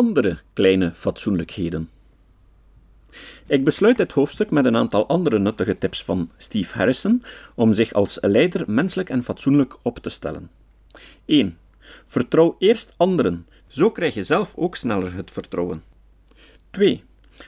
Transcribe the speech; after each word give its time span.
andere 0.00 0.38
kleine 0.52 0.92
fatsoenlijkheden. 0.94 1.88
Ik 3.46 3.64
besluit 3.64 3.96
dit 3.96 4.12
hoofdstuk 4.12 4.50
met 4.50 4.64
een 4.64 4.76
aantal 4.76 5.08
andere 5.08 5.38
nuttige 5.38 5.78
tips 5.78 6.04
van 6.04 6.30
Steve 6.36 6.78
Harrison 6.78 7.22
om 7.54 7.72
zich 7.74 7.92
als 7.92 8.18
leider 8.20 8.70
menselijk 8.70 9.10
en 9.10 9.24
fatsoenlijk 9.24 9.76
op 9.82 9.98
te 9.98 10.08
stellen. 10.08 10.50
1. 11.24 11.58
Vertrouw 12.04 12.56
eerst 12.58 12.94
anderen, 12.96 13.46
zo 13.66 13.90
krijg 13.90 14.14
je 14.14 14.22
zelf 14.22 14.54
ook 14.56 14.76
sneller 14.76 15.14
het 15.14 15.30
vertrouwen. 15.30 15.82
2. 16.70 17.04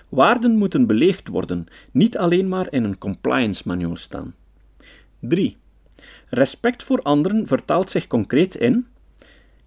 Waarden 0.08 0.56
moeten 0.56 0.86
beleefd 0.86 1.28
worden, 1.28 1.66
niet 1.90 2.18
alleen 2.18 2.48
maar 2.48 2.66
in 2.72 2.84
een 2.84 2.98
compliance 2.98 3.62
manual 3.66 3.96
staan. 3.96 4.34
3. 5.18 5.56
Respect 6.28 6.82
voor 6.82 7.02
anderen 7.02 7.46
vertaalt 7.46 7.90
zich 7.90 8.06
concreet 8.06 8.56
in 8.56 8.86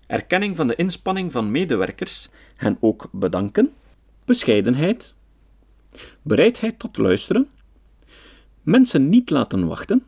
erkenning 0.08 0.56
van 0.56 0.68
de 0.68 0.76
inspanning 0.76 1.32
van 1.32 1.52
medewerkers, 1.52 2.30
hen 2.55 2.78
ook 2.80 3.08
bedanken, 3.12 3.73
bescheidenheid, 4.26 5.14
bereidheid 6.22 6.80
tot 6.80 6.98
luisteren, 6.98 7.50
mensen 8.62 9.09
niet 9.09 9.30
laten 9.30 9.68
wachten, 9.68 10.04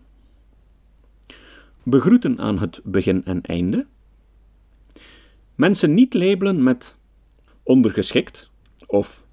begroeten 1.84 2.40
aan 2.40 2.60
het 2.60 2.82
begin 2.84 3.26
en 3.26 3.42
einde, 3.42 3.86
mensen 5.56 5.94
niet 5.94 6.14
labelen 6.14 6.64
met 6.64 6.98
ondergeschikt 7.64 8.50
of 8.86 9.26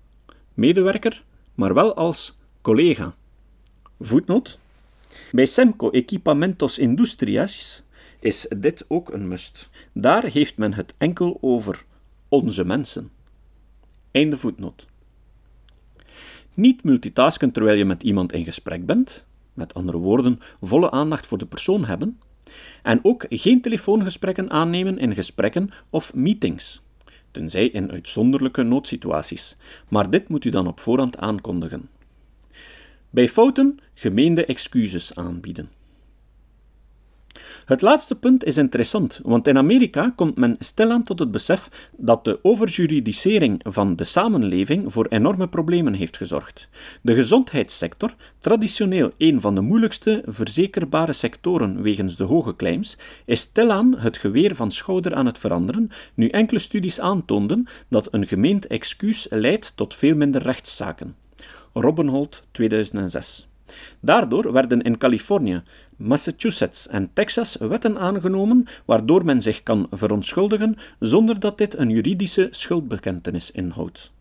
medewerker, 0.54 1.24
maar 1.54 1.74
wel 1.74 1.94
als 1.94 2.38
collega. 2.60 3.14
Voetnoot. 4.00 4.58
Bij 5.32 5.46
Semco 5.46 5.90
Equipamentos 5.90 6.78
Industrias 6.78 7.82
is 8.24 8.46
dit 8.56 8.84
ook 8.88 9.12
een 9.12 9.28
must. 9.28 9.70
Daar 9.92 10.24
heeft 10.24 10.56
men 10.56 10.72
het 10.74 10.94
enkel 10.98 11.38
over 11.40 11.84
onze 12.28 12.64
mensen. 12.64 13.10
Einde 14.10 14.36
voetnoot. 14.36 14.86
Niet 16.54 16.84
multitasken 16.84 17.50
terwijl 17.52 17.76
je 17.76 17.84
met 17.84 18.02
iemand 18.02 18.32
in 18.32 18.44
gesprek 18.44 18.86
bent, 18.86 19.24
met 19.54 19.74
andere 19.74 19.98
woorden, 19.98 20.40
volle 20.60 20.90
aandacht 20.90 21.26
voor 21.26 21.38
de 21.38 21.46
persoon 21.46 21.84
hebben, 21.84 22.20
en 22.82 23.00
ook 23.02 23.26
geen 23.28 23.60
telefoongesprekken 23.60 24.50
aannemen 24.50 24.98
in 24.98 25.14
gesprekken 25.14 25.70
of 25.90 26.14
meetings, 26.14 26.82
tenzij 27.30 27.66
in 27.66 27.90
uitzonderlijke 27.90 28.62
noodsituaties, 28.62 29.56
maar 29.88 30.10
dit 30.10 30.28
moet 30.28 30.44
u 30.44 30.50
dan 30.50 30.66
op 30.66 30.80
voorhand 30.80 31.18
aankondigen. 31.18 31.88
Bij 33.10 33.28
fouten 33.28 33.78
gemeende 33.94 34.44
excuses 34.44 35.14
aanbieden. 35.14 35.70
Het 37.64 37.80
laatste 37.80 38.14
punt 38.14 38.44
is 38.44 38.56
interessant, 38.56 39.20
want 39.22 39.46
in 39.46 39.58
Amerika 39.58 40.12
komt 40.16 40.36
men 40.36 40.56
stilaan 40.58 41.02
tot 41.02 41.18
het 41.18 41.30
besef 41.30 41.90
dat 41.96 42.24
de 42.24 42.38
overjuridisering 42.42 43.60
van 43.68 43.96
de 43.96 44.04
samenleving 44.04 44.92
voor 44.92 45.06
enorme 45.06 45.48
problemen 45.48 45.92
heeft 45.92 46.16
gezorgd. 46.16 46.68
De 47.02 47.14
gezondheidssector, 47.14 48.14
traditioneel 48.38 49.10
een 49.18 49.40
van 49.40 49.54
de 49.54 49.60
moeilijkste 49.60 50.22
verzekerbare 50.26 51.12
sectoren 51.12 51.82
wegens 51.82 52.16
de 52.16 52.24
hoge 52.24 52.56
claims, 52.56 52.98
is 53.24 53.40
stilaan 53.40 53.98
het 53.98 54.16
geweer 54.16 54.56
van 54.56 54.70
schouder 54.70 55.14
aan 55.14 55.26
het 55.26 55.38
veranderen, 55.38 55.90
nu 56.14 56.28
enkele 56.28 56.60
studies 56.60 57.00
aantoonden 57.00 57.66
dat 57.88 58.08
een 58.10 58.26
gemeend 58.26 58.66
excuus 58.66 59.26
leidt 59.30 59.76
tot 59.76 59.94
veel 59.94 60.16
minder 60.16 60.42
rechtszaken. 60.42 61.16
Robbenholt 61.72 62.42
2006 62.50 63.48
Daardoor 64.00 64.52
werden 64.52 64.82
in 64.82 64.98
Californië, 64.98 65.62
Massachusetts 65.96 66.88
en 66.88 67.10
Texas 67.12 67.56
wetten 67.56 67.98
aangenomen 67.98 68.66
waardoor 68.84 69.24
men 69.24 69.42
zich 69.42 69.62
kan 69.62 69.86
verontschuldigen 69.90 70.76
zonder 70.98 71.40
dat 71.40 71.58
dit 71.58 71.78
een 71.78 71.90
juridische 71.90 72.48
schuldbekentenis 72.50 73.50
inhoudt. 73.50 74.12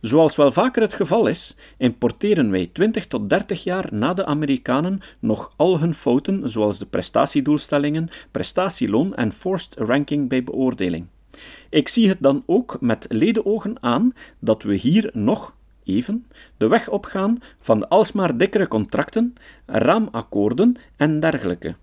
Zoals 0.00 0.36
wel 0.36 0.52
vaker 0.52 0.82
het 0.82 0.94
geval 0.94 1.26
is, 1.26 1.56
importeren 1.78 2.50
wij 2.50 2.70
20 2.72 3.06
tot 3.06 3.30
30 3.30 3.64
jaar 3.64 3.88
na 3.90 4.14
de 4.14 4.24
Amerikanen 4.24 5.00
nog 5.18 5.52
al 5.56 5.78
hun 5.78 5.94
fouten, 5.94 6.50
zoals 6.50 6.78
de 6.78 6.86
prestatiedoelstellingen, 6.86 8.08
prestatieloon 8.30 9.14
en 9.14 9.32
forced 9.32 9.74
ranking 9.74 10.28
bij 10.28 10.44
beoordeling. 10.44 11.06
Ik 11.70 11.88
zie 11.88 12.08
het 12.08 12.18
dan 12.20 12.42
ook 12.46 12.76
met 12.80 13.06
ledenogen 13.08 13.82
aan 13.82 14.12
dat 14.38 14.62
we 14.62 14.74
hier 14.74 15.10
nog 15.12 15.54
even 15.86 16.26
de 16.56 16.68
weg 16.68 16.88
opgaan 16.88 17.42
van 17.60 17.80
de 17.80 17.88
alsmaar 17.88 18.36
dikkere 18.36 18.68
contracten, 18.68 19.34
raamakkoorden 19.66 20.76
en 20.96 21.20
dergelijke. 21.20 21.74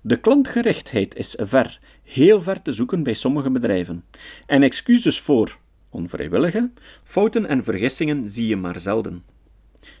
De 0.00 0.20
klantgerichtheid 0.20 1.14
is 1.16 1.36
ver, 1.40 1.80
heel 2.02 2.42
ver 2.42 2.62
te 2.62 2.72
zoeken 2.72 3.02
bij 3.02 3.12
sommige 3.14 3.50
bedrijven. 3.50 4.04
En 4.46 4.62
excuses 4.62 5.20
voor 5.20 5.58
onvrijwillige 5.90 6.70
fouten 7.04 7.46
en 7.46 7.64
vergissingen 7.64 8.28
zie 8.28 8.46
je 8.46 8.56
maar 8.56 8.80
zelden. 8.80 9.24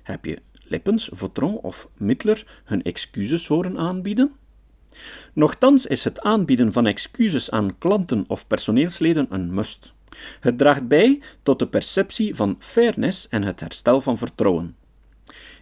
Heb 0.02 0.24
je 0.24 0.38
Lippens, 0.64 1.08
Vautron 1.12 1.58
of 1.58 1.88
Mittler 1.96 2.62
hun 2.64 2.82
excuses 2.82 3.46
horen 3.46 3.78
aanbieden? 3.78 4.32
Nochtans 5.32 5.86
is 5.86 6.04
het 6.04 6.20
aanbieden 6.20 6.72
van 6.72 6.86
excuses 6.86 7.50
aan 7.50 7.78
klanten 7.78 8.24
of 8.26 8.46
personeelsleden 8.46 9.26
een 9.30 9.54
must. 9.54 9.92
Het 10.40 10.58
draagt 10.58 10.88
bij 10.88 11.20
tot 11.42 11.58
de 11.58 11.66
perceptie 11.66 12.34
van 12.34 12.56
fairness 12.58 13.28
en 13.28 13.42
het 13.42 13.60
herstel 13.60 14.00
van 14.00 14.18
vertrouwen. 14.18 14.76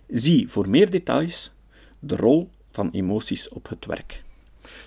Zie 0.09 0.49
voor 0.49 0.69
meer 0.69 0.91
details 0.91 1.53
de 1.99 2.17
rol 2.17 2.51
van 2.71 2.91
emoties 2.93 3.49
op 3.49 3.69
het 3.69 3.87
werk. 3.87 4.23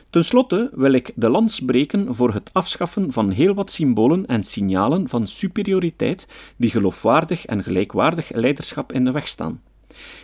Ten 0.09 0.25
slotte 0.25 0.69
wil 0.73 0.91
ik 0.91 1.11
de 1.15 1.29
lans 1.29 1.59
breken 1.59 2.15
voor 2.15 2.33
het 2.33 2.49
afschaffen 2.53 3.13
van 3.13 3.31
heel 3.31 3.53
wat 3.53 3.71
symbolen 3.71 4.25
en 4.25 4.43
signalen 4.43 5.09
van 5.09 5.27
superioriteit 5.27 6.27
die 6.55 6.69
geloofwaardig 6.69 7.45
en 7.45 7.63
gelijkwaardig 7.63 8.31
leiderschap 8.33 8.93
in 8.93 9.05
de 9.05 9.11
weg 9.11 9.27
staan. 9.27 9.61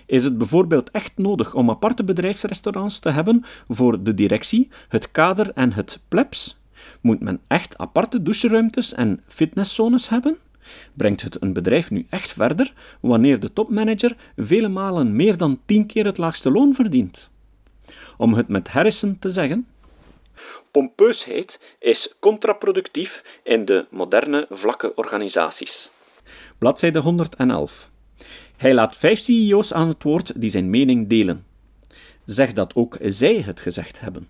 Is 0.06 0.24
het 0.24 0.38
bijvoorbeeld 0.38 0.92
echt 0.92 1.12
nodig 1.16 1.54
om 1.54 1.70
aparte 1.70 2.04
bedrijfsrestaurants 2.04 3.00
te 3.00 3.10
hebben 3.10 3.44
voor 3.68 4.04
de 4.04 4.14
directie, 4.14 4.70
het 4.88 5.12
kader 5.12 5.52
en 5.54 5.74
het 5.74 6.00
plebs? 6.08 6.59
Moet 7.02 7.20
men 7.20 7.42
echt 7.48 7.78
aparte 7.78 8.22
doucheruimtes 8.22 8.94
en 8.94 9.24
fitnesszones 9.28 10.10
hebben? 10.10 10.38
Brengt 10.94 11.22
het 11.22 11.42
een 11.42 11.54
bedrijf 11.54 11.92
nu 11.92 12.06
echt 12.10 12.32
verder 12.32 12.74
wanneer 13.00 13.40
de 13.40 13.54
topmanager 13.54 14.16
vele 14.36 14.68
malen 14.68 15.16
meer 15.16 15.38
dan 15.38 15.60
tien 15.66 15.86
keer 15.86 16.06
het 16.06 16.18
laagste 16.18 16.52
loon 16.52 16.74
verdient? 16.74 17.30
Om 18.18 18.34
het 18.34 18.48
met 18.48 18.68
Harrison 18.68 19.20
te 19.20 19.32
zeggen: 19.32 19.68
Pompeusheid 20.72 21.60
is 21.80 22.16
contraproductief 22.20 23.24
in 23.44 23.66
de 23.66 23.86
moderne 23.90 24.48
vlakke 24.50 24.96
organisaties. 24.96 25.92
Bladzijde 26.58 27.00
111. 27.00 27.90
Hij 28.58 28.74
laat 28.74 28.98
vijf 28.98 29.20
CEO's 29.20 29.74
aan 29.74 29.88
het 29.88 30.04
woord 30.04 30.42
die 30.42 30.50
zijn 30.50 30.70
mening 30.70 31.08
delen. 31.08 31.46
Zeg 32.26 32.54
dat 32.54 32.76
ook 32.76 32.98
zij 33.02 33.42
het 33.42 33.62
gezegd 33.62 34.00
hebben. 34.00 34.28